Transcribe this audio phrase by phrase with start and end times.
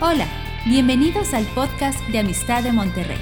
[0.00, 0.26] Hola,
[0.66, 3.16] bienvenidos al podcast de Amistad de Monterrey.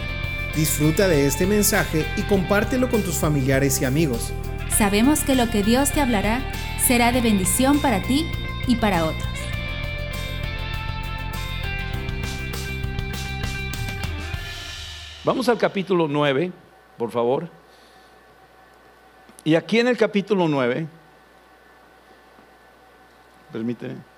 [0.56, 4.32] Disfruta de este mensaje y compártelo con tus familiares y amigos.
[4.70, 6.40] Sabemos que lo que Dios te hablará
[6.78, 8.26] será de bendición para ti
[8.66, 9.28] y para otros.
[15.24, 16.52] Vamos al capítulo 9,
[16.96, 17.50] por favor.
[19.44, 20.86] Y aquí en el capítulo 9,
[23.52, 24.11] permíteme,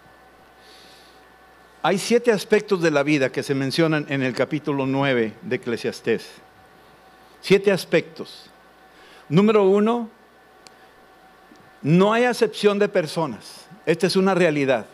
[1.84, 6.26] hay siete aspectos de la vida que se mencionan en el capítulo 9 de Eclesiastés.
[7.42, 8.46] Siete aspectos.
[9.28, 10.08] Número uno,
[11.82, 13.66] no hay acepción de personas.
[13.84, 14.86] Esta es una realidad.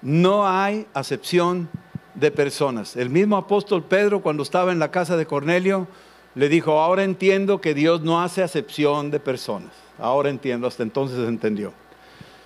[0.00, 1.68] No hay acepción
[2.14, 2.94] de personas.
[2.94, 5.88] El mismo apóstol Pedro cuando estaba en la casa de Cornelio
[6.36, 9.72] le dijo, ahora entiendo que Dios no hace acepción de personas.
[9.98, 11.72] Ahora entiendo, hasta entonces entendió.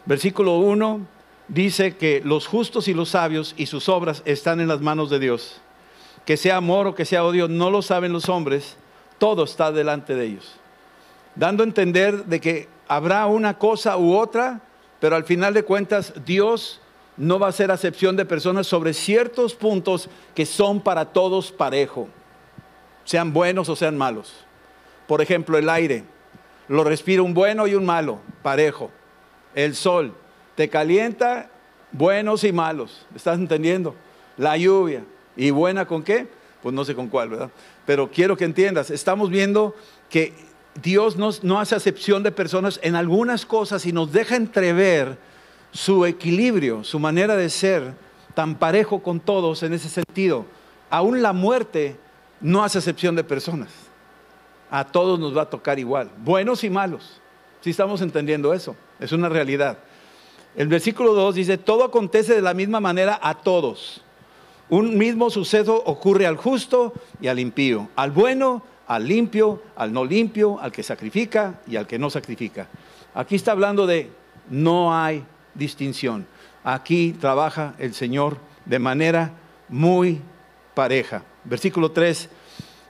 [0.07, 4.81] Versículo 1 dice que los justos y los sabios y sus obras están en las
[4.81, 5.61] manos de Dios.
[6.25, 8.77] Que sea amor o que sea odio, no lo saben los hombres,
[9.19, 10.55] todo está delante de ellos.
[11.35, 14.61] Dando a entender de que habrá una cosa u otra,
[15.01, 16.81] pero al final de cuentas Dios
[17.17, 22.09] no va a hacer acepción de personas sobre ciertos puntos que son para todos parejo,
[23.05, 24.45] sean buenos o sean malos.
[25.07, 26.05] Por ejemplo, el aire,
[26.69, 28.91] lo respira un bueno y un malo, parejo.
[29.55, 30.15] El sol,
[30.55, 31.51] te calienta
[31.93, 33.95] buenos y malos, ¿estás entendiendo?
[34.37, 35.05] La lluvia,
[35.37, 36.27] ¿y buena con qué?
[36.63, 37.51] Pues no sé con cuál, ¿verdad?
[37.87, 39.75] Pero quiero que entiendas, estamos viendo
[40.09, 40.33] que
[40.81, 45.19] Dios no hace acepción de personas en algunas cosas y nos deja entrever
[45.73, 47.95] su equilibrio, su manera de ser
[48.35, 50.47] tan parejo con todos en ese sentido.
[50.91, 51.97] Aún la muerte
[52.41, 53.71] no hace acepción de personas.
[54.71, 57.21] A todos nos va a tocar igual, buenos y malos.
[57.61, 59.79] Si estamos entendiendo eso, es una realidad.
[60.55, 64.03] El versículo 2 dice, todo acontece de la misma manera a todos.
[64.69, 70.05] Un mismo suceso ocurre al justo y al impío, al bueno, al limpio, al no
[70.05, 72.69] limpio, al que sacrifica y al que no sacrifica.
[73.15, 74.11] Aquí está hablando de
[74.51, 75.25] no hay
[75.55, 76.27] distinción.
[76.65, 78.37] Aquí trabaja el Señor
[78.67, 79.33] de manera
[79.69, 80.21] muy
[80.75, 81.23] pareja.
[81.45, 82.29] Versículo 3,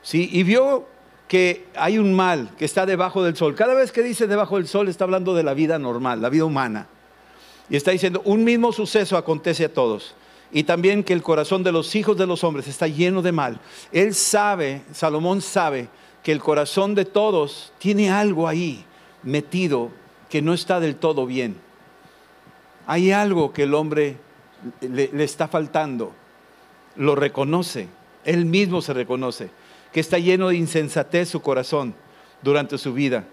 [0.02, 0.28] ¿sí?
[0.32, 0.86] y vio
[1.28, 3.54] que hay un mal que está debajo del sol.
[3.54, 6.44] Cada vez que dice debajo del sol está hablando de la vida normal, la vida
[6.44, 6.88] humana.
[7.72, 10.14] Y está diciendo, un mismo suceso acontece a todos.
[10.52, 13.60] Y también que el corazón de los hijos de los hombres está lleno de mal.
[13.92, 15.88] Él sabe, Salomón sabe,
[16.22, 18.84] que el corazón de todos tiene algo ahí
[19.22, 19.88] metido
[20.28, 21.56] que no está del todo bien.
[22.86, 24.18] Hay algo que el hombre
[24.82, 26.12] le, le está faltando.
[26.96, 27.88] Lo reconoce.
[28.26, 29.48] Él mismo se reconoce.
[29.94, 31.94] Que está lleno de insensatez su corazón
[32.42, 33.24] durante su vida.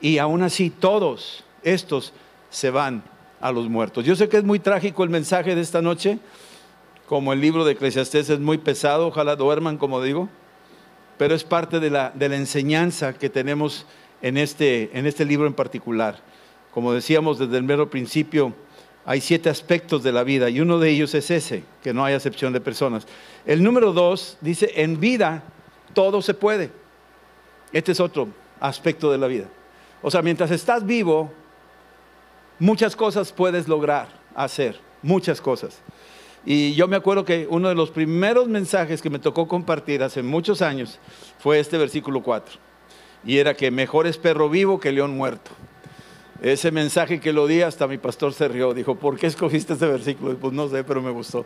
[0.00, 2.12] Y aún así todos estos
[2.50, 3.04] se van
[3.40, 4.04] a los muertos.
[4.04, 6.18] Yo sé que es muy trágico el mensaje de esta noche,
[7.06, 10.28] como el libro de Eclesiastés es muy pesado, ojalá duerman, como digo,
[11.18, 13.86] pero es parte de la, enseñanza que tenemos
[14.22, 16.20] en este, en este libro en particular.
[16.72, 18.54] Como decíamos desde el mero principio,
[19.04, 22.14] hay siete aspectos de la vida y uno de ellos es ese, que no hay
[22.14, 23.06] acepción de personas.
[23.46, 25.44] El número dos dice, en vida
[25.94, 26.70] todo se puede.
[27.72, 29.46] Este es otro aspecto de la vida.
[30.02, 31.32] O sea, mientras estás vivo,
[32.58, 35.78] muchas cosas puedes lograr hacer, muchas cosas.
[36.44, 40.22] Y yo me acuerdo que uno de los primeros mensajes que me tocó compartir hace
[40.22, 41.00] muchos años
[41.40, 42.58] fue este versículo 4.
[43.24, 45.50] Y era que mejor es perro vivo que león muerto.
[46.40, 48.74] Ese mensaje que lo di hasta mi pastor se rió.
[48.74, 50.36] Dijo, ¿por qué escogiste este versículo?
[50.36, 51.44] pues no sé, pero me gustó.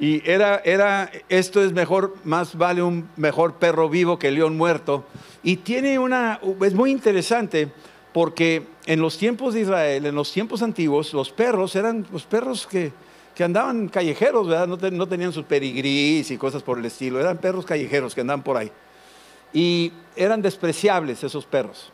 [0.00, 5.04] Y era, era, esto es mejor, más vale un mejor perro vivo que león muerto.
[5.42, 7.70] Y tiene una, es muy interesante
[8.14, 12.64] porque en los tiempos de Israel, en los tiempos antiguos, los perros eran los perros
[12.64, 12.92] que,
[13.42, 14.68] andaban callejeros, ¿verdad?
[14.68, 18.56] No, tenían sus perigris y cosas por el estilo, eran perros callejeros que andaban por
[18.56, 18.70] ahí.
[19.52, 21.90] Y eran despreciables esos perros.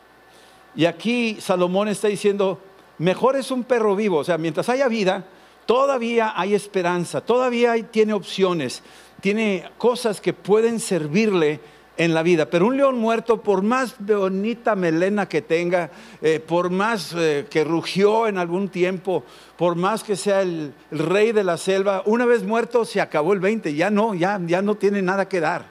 [0.75, 2.59] Y aquí Salomón está diciendo,
[2.99, 5.25] mejor es un perro vivo, o sea, mientras haya vida,
[5.65, 8.83] todavía hay esperanza, todavía tiene opciones,
[9.21, 11.59] tiene cosas que pueden servirle
[11.97, 12.49] en la vida.
[12.49, 15.91] Pero un león muerto, por más bonita melena que tenga,
[16.21, 19.23] eh, por más eh, que rugió en algún tiempo,
[19.57, 23.39] por más que sea el, rey de la selva, una vez muerto se acabó el
[23.39, 25.65] 20, ya no, ya, ya no tiene nada que dar,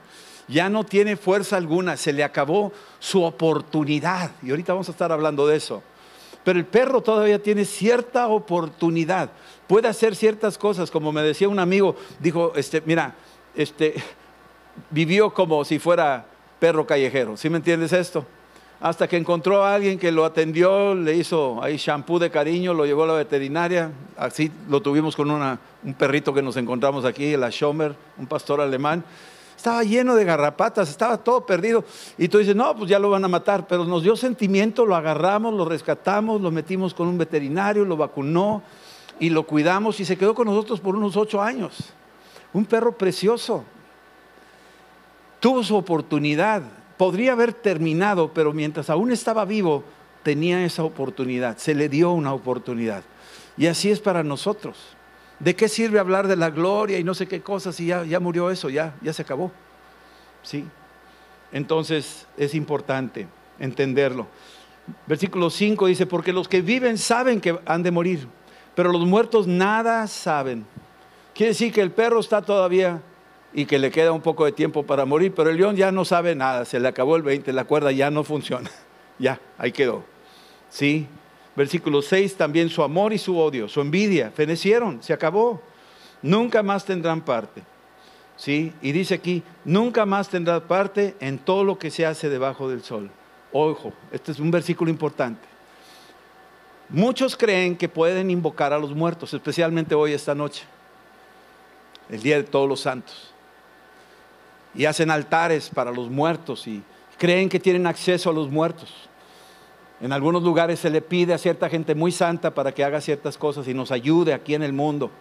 [0.47, 4.31] ya no tiene fuerza alguna, se le acabó su oportunidad.
[4.43, 5.83] Y ahorita vamos a estar hablando de eso.
[6.43, 9.29] Pero el perro todavía tiene cierta oportunidad,
[9.67, 13.13] puede hacer ciertas cosas, como me decía un amigo, dijo, este, mira,
[13.53, 13.93] este,
[14.89, 16.25] vivió como si fuera
[16.59, 17.37] perro callejero.
[17.37, 18.25] ¿Sí me entiendes esto?
[18.81, 22.87] hasta que encontró a alguien que lo atendió, le hizo ahí shampoo de cariño, lo
[22.87, 23.91] llevó a la veterinaria.
[24.17, 28.59] Así lo tuvimos con una, un perrito que nos encontramos aquí, el Schomer, un pastor
[28.59, 29.03] alemán.
[29.55, 31.85] Estaba lleno de garrapatas, estaba todo perdido.
[32.17, 33.67] Y tú dices, no, pues ya lo van a matar.
[33.67, 38.63] Pero nos dio sentimiento, lo agarramos, lo rescatamos, lo metimos con un veterinario, lo vacunó
[39.19, 41.93] y lo cuidamos y se quedó con nosotros por unos ocho años.
[42.51, 43.63] Un perro precioso.
[45.41, 46.63] Tuvo su oportunidad
[46.97, 49.83] podría haber terminado, pero mientras aún estaba vivo,
[50.21, 53.03] tenía esa oportunidad, se le dio una oportunidad.
[53.57, 54.77] Y así es para nosotros.
[55.39, 58.19] ¿De qué sirve hablar de la gloria y no sé qué cosas si ya, ya
[58.19, 59.51] murió eso, ya, ya se acabó?
[60.43, 60.63] ¿Sí?
[61.51, 63.27] Entonces es importante
[63.57, 64.27] entenderlo.
[65.07, 68.27] Versículo 5 dice, porque los que viven saben que han de morir,
[68.75, 70.67] pero los muertos nada saben.
[71.33, 73.01] Quiere decir que el perro está todavía
[73.53, 76.05] y que le queda un poco de tiempo para morir, pero el león ya no
[76.05, 78.69] sabe nada, se le acabó el 20, la cuerda ya no funciona.
[79.19, 80.03] ya, ahí quedó.
[80.69, 81.07] ¿Sí?
[81.55, 85.61] Versículo 6, también su amor y su odio, su envidia, fenecieron, se acabó.
[86.21, 87.61] Nunca más tendrán parte.
[88.37, 88.73] ¿Sí?
[88.81, 92.83] Y dice aquí, nunca más tendrán parte en todo lo que se hace debajo del
[92.83, 93.11] sol.
[93.51, 95.41] Ojo, este es un versículo importante.
[96.87, 100.63] Muchos creen que pueden invocar a los muertos, especialmente hoy, esta noche,
[102.09, 103.30] el Día de Todos los Santos
[104.73, 106.81] y hacen altares para los muertos y
[107.17, 108.91] creen que tienen acceso a los muertos.
[110.01, 113.37] En algunos lugares se le pide a cierta gente muy santa para que haga ciertas
[113.37, 115.11] cosas y nos ayude aquí en el mundo.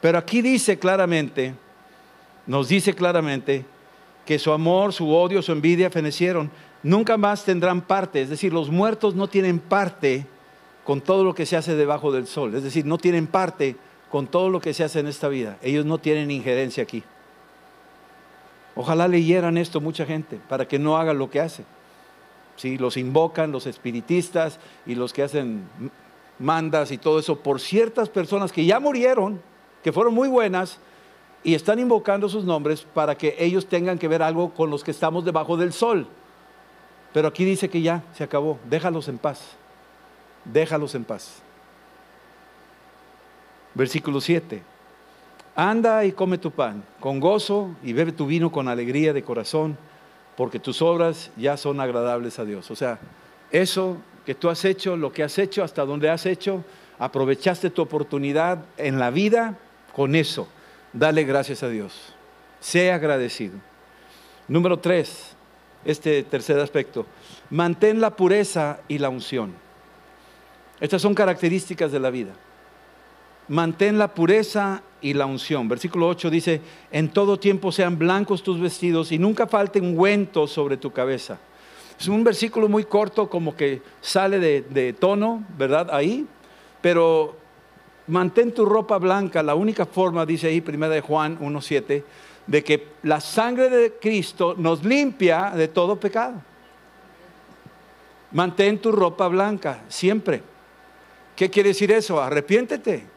[0.00, 1.54] Pero aquí dice claramente,
[2.46, 3.64] nos dice claramente
[4.24, 6.50] que su amor, su odio, su envidia fenecieron.
[6.84, 8.22] Nunca más tendrán parte.
[8.22, 10.26] Es decir, los muertos no tienen parte
[10.84, 12.54] con todo lo que se hace debajo del sol.
[12.54, 13.76] Es decir, no tienen parte
[14.10, 15.58] con todo lo que se hace en esta vida.
[15.62, 17.02] Ellos no tienen injerencia aquí.
[18.74, 21.66] Ojalá leyeran esto mucha gente para que no hagan lo que hacen.
[22.56, 22.78] ¿Sí?
[22.78, 25.64] Los invocan los espiritistas y los que hacen
[26.38, 29.40] mandas y todo eso por ciertas personas que ya murieron,
[29.82, 30.78] que fueron muy buenas
[31.44, 34.90] y están invocando sus nombres para que ellos tengan que ver algo con los que
[34.90, 36.06] estamos debajo del sol.
[37.12, 39.40] Pero aquí dice que ya se acabó, déjalos en paz,
[40.44, 41.42] déjalos en paz.
[43.74, 44.71] Versículo 7.
[45.54, 49.76] Anda y come tu pan con gozo y bebe tu vino con alegría de corazón,
[50.36, 52.70] porque tus obras ya son agradables a Dios.
[52.70, 52.98] O sea,
[53.50, 56.64] eso que tú has hecho, lo que has hecho, hasta donde has hecho,
[56.98, 59.58] aprovechaste tu oportunidad en la vida
[59.94, 60.48] con eso.
[60.92, 62.14] Dale gracias a Dios.
[62.60, 63.54] Sea agradecido.
[64.48, 65.36] Número tres,
[65.84, 67.06] este tercer aspecto,
[67.50, 69.52] mantén la pureza y la unción.
[70.80, 72.32] Estas son características de la vida.
[73.48, 75.68] Mantén la pureza y la unción.
[75.68, 76.60] Versículo 8 dice,
[76.90, 81.38] en todo tiempo sean blancos tus vestidos y nunca falte ungüento sobre tu cabeza.
[81.98, 85.88] Es un versículo muy corto, como que sale de, tono, ¿verdad?
[85.92, 86.26] Ahí,
[86.80, 87.36] pero
[88.06, 89.42] mantén tu ropa blanca.
[89.42, 92.02] La única forma, dice ahí, primera de Juan 1.7,
[92.46, 96.42] de que la sangre de Cristo nos limpia de todo pecado.
[98.32, 100.42] Mantén tu ropa blanca, siempre.
[101.36, 102.20] ¿Qué quiere decir eso?
[102.20, 103.11] Arrepiéntete.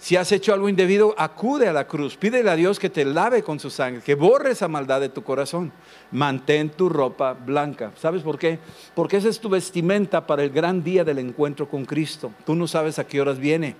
[0.00, 2.16] Si has hecho algo indebido, acude a la cruz.
[2.16, 5.22] Pídele a Dios que te lave con su sangre, que borre esa maldad de tu
[5.22, 5.72] corazón.
[6.10, 7.92] Mantén tu ropa blanca.
[7.96, 8.58] ¿Sabes por qué?
[8.94, 12.32] Porque esa es tu vestimenta para el gran día del encuentro con Cristo.
[12.46, 13.76] Tú no sabes a qué horas viene,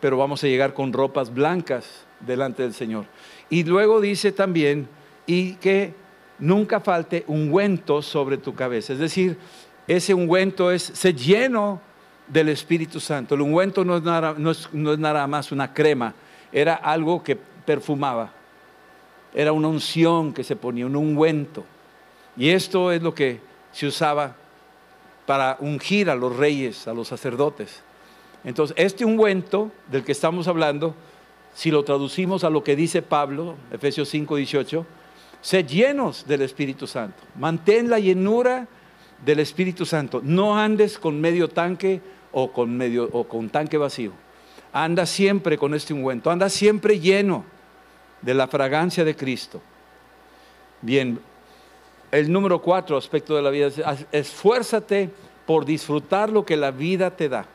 [0.00, 1.84] pero vamos a llegar con ropas blancas
[2.20, 3.04] delante del Señor.
[3.50, 4.88] Y luego dice también,
[5.26, 5.92] y que
[6.38, 8.94] nunca falte ungüento sobre tu cabeza.
[8.94, 9.36] Es decir,
[9.86, 11.82] ese ungüento es, se lleno
[12.26, 13.34] del Espíritu Santo.
[13.34, 16.14] El ungüento no es, nada, no, es, nada más una crema,
[16.52, 18.32] era algo que perfumaba.
[19.34, 21.64] Era una unción que se ponía, un ungüento.
[22.36, 23.40] Y esto es lo que
[23.72, 24.36] se usaba
[25.26, 27.82] para ungir a los reyes, a los sacerdotes.
[28.44, 30.94] Entonces, este ungüento del que estamos hablando,
[31.54, 34.86] si lo traducimos a lo que dice Pablo, Efesios 5, 18,
[35.40, 37.22] sé llenos del Espíritu Santo.
[37.38, 38.68] Mantén la llenura
[39.24, 40.20] del Espíritu Santo.
[40.22, 42.00] No andes con medio tanque
[42.32, 44.12] o con, medio, o con tanque vacío.
[44.72, 47.44] Anda siempre con este ungüento, anda siempre lleno
[48.22, 49.60] de la fragancia de Cristo.
[50.80, 51.20] Bien,
[52.10, 53.80] el número cuatro aspecto de la vida es
[54.12, 55.10] esfuérzate
[55.46, 57.46] por disfrutar lo que la vida te da.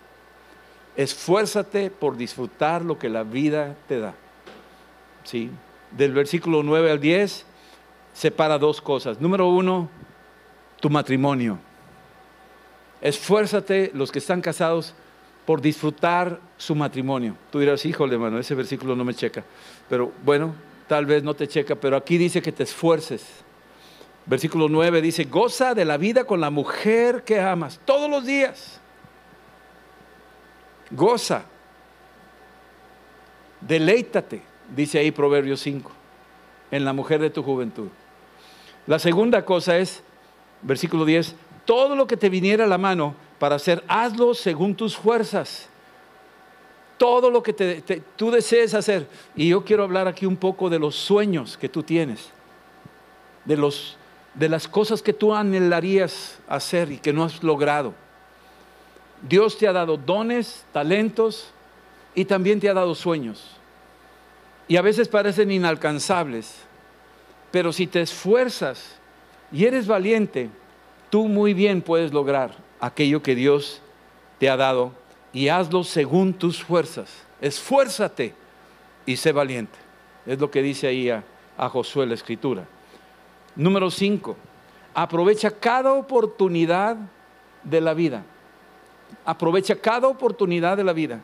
[0.95, 4.15] Esfuérzate por disfrutar lo que la vida te da.
[5.23, 5.49] ¿Sí?
[5.91, 7.45] Del versículo 9 al 10
[8.13, 9.21] separa dos cosas.
[9.21, 9.89] Número uno,
[10.79, 11.59] tu matrimonio.
[13.01, 14.93] Esfuérzate, los que están casados,
[15.45, 17.35] por disfrutar su matrimonio.
[17.51, 19.43] Tú dirás, híjole, hermano, ese versículo no me checa.
[19.89, 20.53] Pero bueno,
[20.87, 23.25] tal vez no te checa, pero aquí dice que te esfuerces.
[24.25, 28.79] Versículo 9 dice, goza de la vida con la mujer que amas todos los días.
[30.91, 31.45] Goza.
[33.61, 34.41] Deleítate,
[34.75, 35.91] dice ahí Proverbios 5,
[36.71, 37.89] en la mujer de tu juventud.
[38.87, 40.03] La segunda cosa es,
[40.61, 41.35] versículo 10,
[41.65, 45.69] todo lo que te viniera a la mano para hacer, hazlo según tus fuerzas.
[46.97, 47.53] Todo lo que
[48.17, 49.07] tú desees hacer.
[49.35, 52.29] Y yo quiero hablar aquí un poco de los sueños que tú tienes,
[53.45, 53.97] de, los,
[54.33, 57.93] de las cosas que tú anhelarías hacer y que no has logrado.
[59.21, 61.51] Dios te ha dado dones, talentos
[62.15, 63.55] y también te ha dado sueños.
[64.67, 66.55] Y a veces parecen inalcanzables,
[67.51, 68.98] pero si te esfuerzas
[69.51, 70.49] y eres valiente,
[71.09, 73.81] tú muy bien puedes lograr aquello que Dios
[74.37, 74.91] te ha dado
[75.33, 77.09] y hazlo según tus fuerzas.
[77.41, 78.33] Esfuérzate
[79.05, 79.77] y sé valiente.
[80.25, 81.23] Es lo que dice ahí a,
[81.57, 82.65] Josué la escritura.
[83.55, 84.37] Número 5.
[84.93, 86.95] Aprovecha cada oportunidad
[87.63, 88.23] de la vida.
[89.25, 91.19] Aprovecha cada oportunidad de la vida.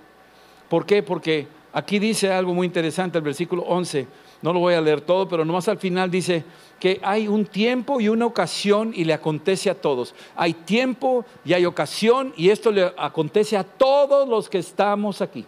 [0.67, 1.03] ¿Por qué?
[1.03, 4.07] Porque aquí dice algo muy interesante el versículo 11
[4.45, 6.43] no lo voy a leer todo, pero nomás al final dice
[6.79, 10.13] que hay un tiempo y una ocasión y le acontece a todos.
[10.35, 15.47] Hay tiempo y hay ocasión y esto le acontece a todos los que estamos aquí.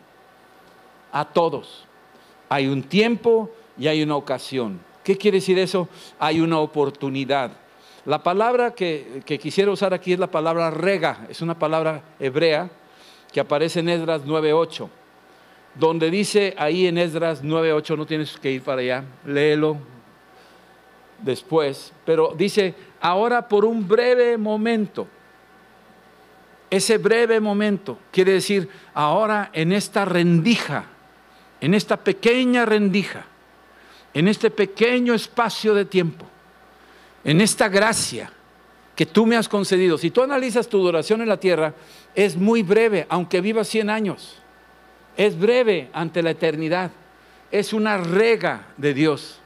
[1.12, 1.86] A todos.
[2.50, 4.80] Hay un tiempo y hay una ocasión.
[5.04, 5.88] ¿Qué quiere decir eso?
[6.18, 7.52] Hay una oportunidad.
[8.04, 12.72] La palabra que, que quisiera usar aquí es la palabra rega, es una palabra hebrea
[13.32, 14.90] que aparece en Esdras 9.8
[15.80, 19.78] donde dice ahí en Esdras 9:8, no tienes que ir para allá, léelo
[21.20, 25.08] después, pero dice, ahora por un breve momento,
[26.70, 30.86] ese breve momento quiere decir, ahora en esta rendija,
[31.62, 33.26] en esta pequeña rendija,
[34.14, 36.26] en este pequeño espacio de tiempo,
[37.24, 38.32] en esta gracia
[38.96, 41.74] que tú me has concedido, si tú analizas tu duración en la tierra,
[42.16, 44.42] es muy breve, aunque vivas 100 años
[45.18, 46.92] es breve ante la eternidad.
[47.52, 49.40] Es una rega de Dios.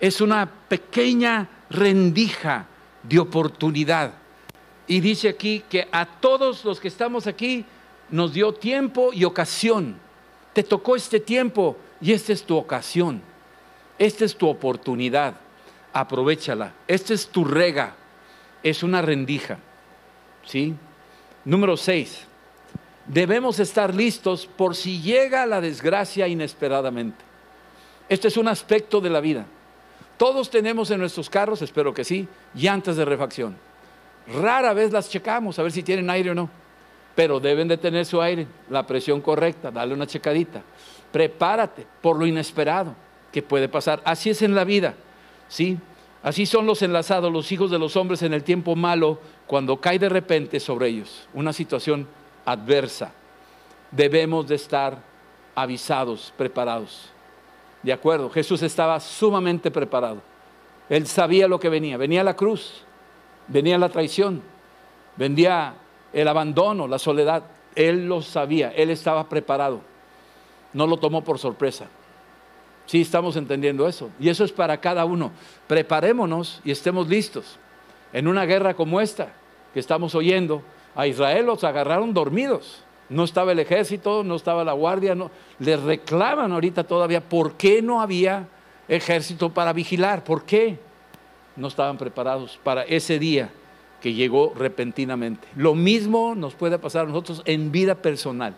[0.00, 2.66] Es una pequeña rendija
[3.04, 4.14] de oportunidad.
[4.88, 7.64] Y dice aquí que a todos los que estamos aquí
[8.10, 9.96] nos dio tiempo y ocasión.
[10.52, 13.22] Te tocó este tiempo y esta es tu ocasión.
[13.98, 15.36] Esta es tu oportunidad.
[15.92, 16.74] Aprovechala.
[16.88, 17.94] Esta es tu rega.
[18.62, 19.60] Es una rendija.
[20.44, 20.74] ¿Sí?
[21.44, 22.31] Número 6
[23.06, 27.24] debemos estar listos por si llega la desgracia inesperadamente.
[28.08, 29.46] Este es un aspecto de la vida.
[30.16, 33.56] Todos tenemos en nuestros carros, espero que sí, llantas de refacción.
[34.40, 36.48] Rara vez las checamos a ver si tienen aire o no,
[37.14, 40.62] pero deben de tener su aire, la presión correcta, dale una checadita.
[41.10, 42.94] Prepárate por lo inesperado
[43.32, 44.00] que puede pasar.
[44.04, 44.94] Así es en la vida,
[45.48, 45.78] ¿sí?
[46.22, 49.98] Así son los enlazados, los hijos de los hombres en el tiempo malo, cuando cae
[49.98, 52.06] de repente sobre ellos una situación
[52.44, 53.12] adversa,
[53.90, 54.98] debemos de estar
[55.54, 57.10] avisados, preparados.
[57.82, 60.22] De acuerdo, Jesús estaba sumamente preparado.
[60.88, 61.96] Él sabía lo que venía.
[61.96, 62.84] Venía la cruz,
[63.48, 64.42] venía la traición,
[65.16, 65.74] venía
[66.12, 67.44] el abandono, la soledad.
[67.74, 69.80] Él lo sabía, él estaba preparado.
[70.72, 71.86] No lo tomó por sorpresa.
[72.86, 74.10] Sí, estamos entendiendo eso.
[74.18, 75.32] Y eso es para cada uno.
[75.66, 77.58] Preparémonos y estemos listos.
[78.12, 79.32] En una guerra como esta
[79.72, 80.62] que estamos oyendo,
[80.94, 82.84] a Israel los agarraron dormidos.
[83.08, 85.16] No estaba el ejército, no estaba la guardia.
[85.58, 88.48] Les reclaman ahorita todavía por qué no había
[88.88, 90.78] ejército para vigilar, por qué
[91.56, 93.50] no estaban preparados para ese día
[94.00, 95.46] que llegó repentinamente.
[95.56, 98.54] Lo mismo nos puede pasar a nosotros en vida personal.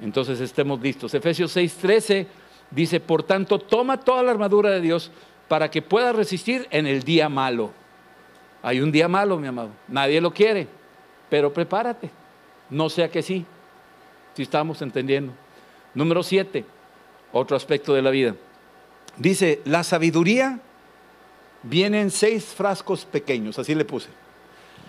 [0.00, 1.14] Entonces estemos listos.
[1.14, 2.26] Efesios 6:13
[2.70, 5.10] dice, por tanto, toma toda la armadura de Dios
[5.48, 7.72] para que puedas resistir en el día malo.
[8.62, 9.70] Hay un día malo, mi amado.
[9.88, 10.79] Nadie lo quiere.
[11.30, 12.10] Pero prepárate,
[12.68, 13.46] no sea que sí,
[14.34, 15.32] si estamos entendiendo.
[15.94, 16.64] Número siete,
[17.32, 18.34] otro aspecto de la vida.
[19.16, 20.60] Dice, la sabiduría
[21.62, 24.08] viene en seis frascos pequeños, así le puse.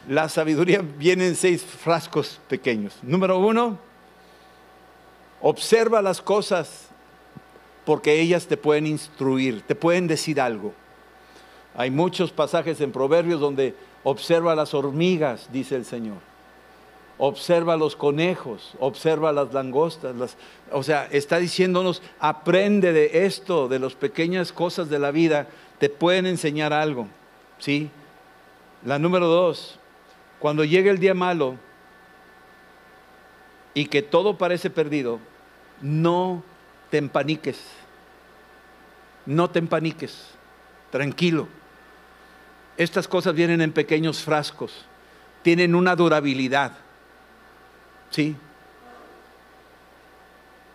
[0.10, 2.98] La sabiduría viene en seis frascos pequeños.
[3.04, 3.78] Número uno,
[5.42, 6.88] observa las cosas
[7.86, 10.74] porque ellas te pueden instruir, te pueden decir algo.
[11.76, 16.31] Hay muchos pasajes en Proverbios donde observa las hormigas, dice el Señor
[17.24, 20.36] observa los conejos, observa las langostas,
[20.72, 25.48] o sea, está diciéndonos, aprende de esto, de las pequeñas cosas de la vida,
[25.78, 27.08] te pueden enseñar algo,
[27.60, 27.92] ¿sí?
[28.84, 29.78] La número dos,
[30.40, 31.58] cuando llegue el día malo
[33.76, 35.20] y que todo parece perdido,
[35.80, 36.44] no
[36.90, 37.62] te empaniques,
[39.28, 40.30] no te empaniques,
[40.90, 41.48] tranquilo.
[42.78, 44.88] Estas cosas vienen en pequeños frascos,
[45.44, 46.72] tienen una durabilidad.
[48.12, 48.36] ¿Sí?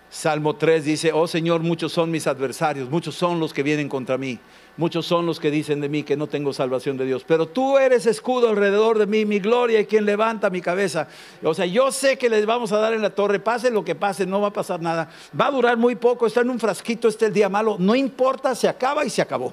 [0.09, 4.17] Salmo 3 dice, oh Señor, muchos son mis adversarios, muchos son los que vienen contra
[4.17, 4.39] mí,
[4.79, 7.77] muchos son los que dicen de mí que no tengo salvación de Dios, pero tú
[7.77, 11.09] eres escudo alrededor de mí, mi gloria y quien levanta mi cabeza.
[11.43, 13.95] O sea, yo sé que les vamos a dar en la torre, pase lo que
[13.95, 17.09] pase, no va a pasar nada, va a durar muy poco, está en un frasquito,
[17.09, 19.53] este el día malo, no importa, se acaba y se acabó.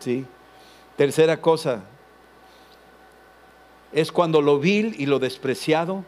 [0.00, 0.26] ¿Sí?
[0.96, 1.84] Tercera cosa,
[3.96, 6.04] es cuando lo vil y lo despreciado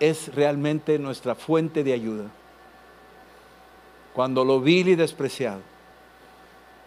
[0.00, 2.24] es realmente nuestra fuente de ayuda.
[4.14, 5.60] Cuando lo vil y despreciado.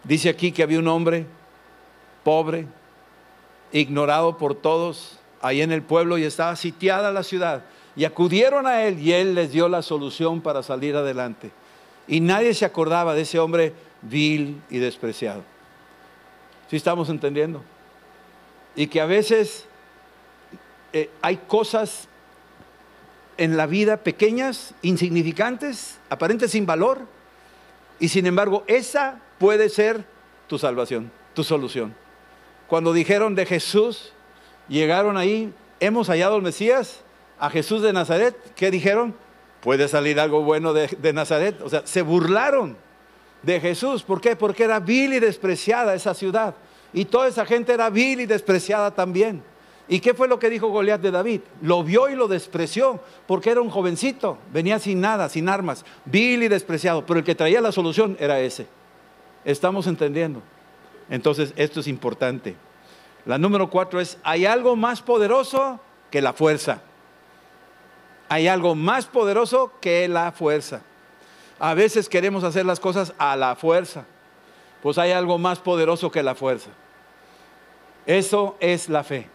[0.03, 1.27] Dice aquí que había un hombre
[2.23, 2.65] pobre,
[3.71, 7.65] ignorado por todos, ahí en el pueblo y estaba sitiada la ciudad.
[7.95, 11.51] Y acudieron a él y él les dio la solución para salir adelante.
[12.07, 15.43] Y nadie se acordaba de ese hombre vil y despreciado.
[16.67, 17.61] ¿Sí estamos entendiendo?
[18.77, 19.65] Y que a veces
[20.93, 22.07] eh, hay cosas
[23.37, 27.01] en la vida pequeñas, insignificantes, aparentes sin valor,
[27.99, 30.05] y sin embargo esa puede ser
[30.47, 31.93] tu salvación, tu solución.
[32.67, 34.13] Cuando dijeron de Jesús,
[34.69, 37.01] llegaron ahí, hemos hallado al Mesías,
[37.39, 39.15] a Jesús de Nazaret, ¿qué dijeron?
[39.61, 41.59] Puede salir algo bueno de, de Nazaret.
[41.61, 42.77] O sea, se burlaron
[43.43, 44.03] de Jesús.
[44.03, 44.35] ¿Por qué?
[44.35, 46.55] Porque era vil y despreciada esa ciudad.
[46.93, 49.43] Y toda esa gente era vil y despreciada también.
[49.89, 51.41] ¿Y qué fue lo que dijo Goliat de David?
[51.61, 56.43] Lo vio y lo despreció, porque era un jovencito, venía sin nada, sin armas, vil
[56.43, 58.67] y despreciado, pero el que traía la solución era ese.
[59.45, 60.41] ¿Estamos entendiendo?
[61.09, 62.55] Entonces, esto es importante.
[63.25, 65.79] La número cuatro es, hay algo más poderoso
[66.11, 66.81] que la fuerza.
[68.29, 70.81] Hay algo más poderoso que la fuerza.
[71.59, 74.05] A veces queremos hacer las cosas a la fuerza.
[74.81, 76.69] Pues hay algo más poderoso que la fuerza.
[78.05, 79.29] Eso es la fe.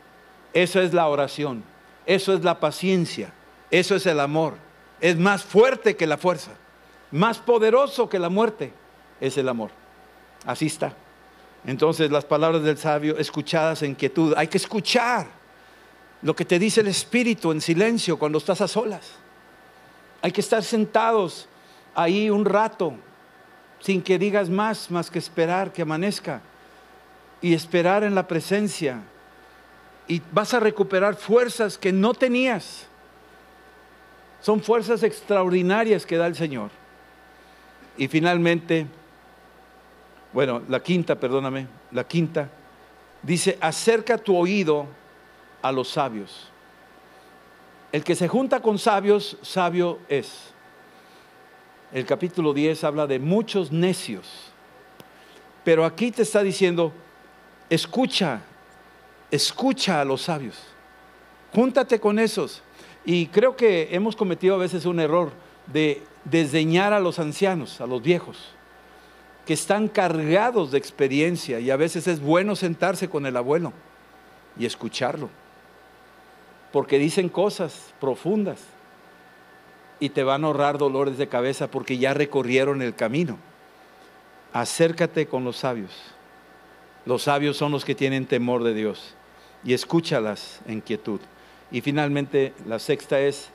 [0.53, 1.65] Eso es la oración,
[2.05, 3.33] eso es la paciencia,
[3.71, 4.55] eso es el amor.
[5.01, 6.53] Es más fuerte que la fuerza,
[7.11, 8.73] más poderoso que la muerte,
[9.21, 9.71] es el amor.
[10.45, 10.95] Así está.
[11.65, 15.27] Entonces las palabras del sabio, escuchadas en quietud, hay que escuchar
[16.21, 19.13] lo que te dice el Espíritu en silencio cuando estás a solas.
[20.21, 21.49] Hay que estar sentados
[21.95, 22.95] ahí un rato,
[23.83, 26.41] sin que digas más, más que esperar que amanezca
[27.41, 29.03] y esperar en la presencia
[30.07, 32.87] y vas a recuperar fuerzas que no tenías.
[34.41, 36.71] Son fuerzas extraordinarias que da el Señor.
[37.97, 38.87] Y finalmente,
[40.33, 42.49] bueno, la quinta, perdóname, la quinta,
[43.23, 44.87] dice, acerca tu oído
[45.61, 46.49] a los sabios.
[47.91, 50.52] El que se junta con sabios, sabio es.
[51.93, 54.53] El capítulo 10 habla de muchos necios.
[55.65, 56.93] Pero aquí te está diciendo,
[57.69, 58.43] escucha
[59.33, 60.57] escucha a los sabios,
[61.53, 62.63] júntate con esos.
[63.05, 65.33] Y creo que hemos cometido a veces un error
[65.67, 68.39] de desdeñar a los ancianos, a los viejos,
[69.45, 73.73] que están cargados de experiencia y a veces es bueno sentarse con el abuelo
[74.57, 75.31] y escucharlo,
[76.71, 78.61] porque dicen cosas profundas
[80.03, 83.39] y te van a ahorrar dolores de cabeza porque ya recorrieron el camino.
[84.53, 85.93] Acércate con los sabios.
[87.07, 89.15] Los sabios son los que tienen temor de Dios
[89.63, 91.21] y escúchalas en quietud.
[91.71, 93.51] Y finalmente, la sexta es,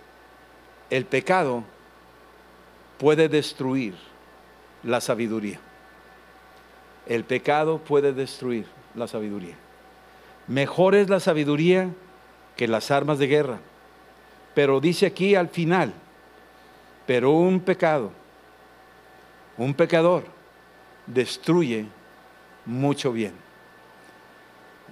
[0.89, 1.65] el pecado
[2.97, 3.95] puede destruir
[4.83, 5.59] la sabiduría.
[7.07, 9.57] El pecado puede destruir la sabiduría.
[10.47, 11.89] Mejor es la sabiduría
[12.55, 13.59] que las armas de guerra.
[14.55, 15.93] Pero dice aquí al final,
[17.07, 18.11] pero un pecado,
[19.57, 20.25] un pecador,
[21.07, 21.87] destruye
[22.65, 23.33] mucho bien.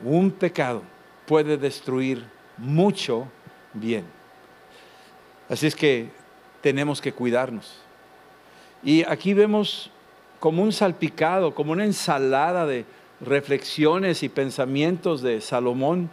[0.04, 0.82] Un pecado
[1.28, 2.25] puede destruir
[2.58, 3.28] mucho
[3.73, 4.06] bien.
[5.49, 6.10] Así es que
[6.62, 7.82] tenemos que cuidarnos.
[8.82, 9.91] Y aquí vemos
[10.39, 12.86] como un salpicado, como una ensalada de
[13.19, 16.10] reflexiones y pensamientos de Salomón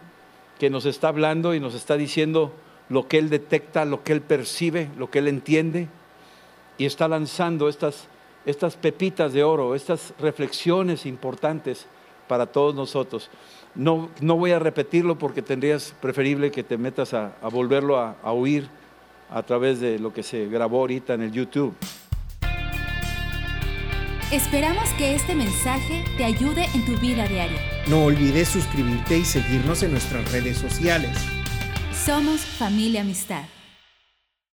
[0.59, 2.51] que nos está hablando y nos está diciendo
[2.93, 5.87] lo que él detecta, lo que él percibe, lo que él entiende
[6.77, 8.07] y está lanzando estas,
[8.45, 11.87] estas pepitas de oro, estas reflexiones importantes
[12.27, 13.31] para todos nosotros.
[13.73, 18.31] No, no voy a repetirlo porque tendrías preferible que te metas a, volverlo a, a
[18.31, 18.69] oír
[19.31, 21.73] a través de lo que se grabó ahorita en el YouTube.
[24.31, 27.59] Esperamos que este mensaje te ayude en tu vida diaria.
[27.87, 31.42] No olvides suscribirte y seguirnos en nuestras redes sociales.
[32.05, 33.45] Somos familia amistad.